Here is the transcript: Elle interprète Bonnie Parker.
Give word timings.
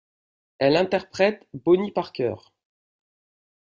Elle 0.57 0.77
interprète 0.77 1.47
Bonnie 1.53 1.91
Parker. 1.91 2.33